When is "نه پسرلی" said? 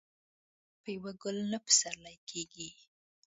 1.51-2.17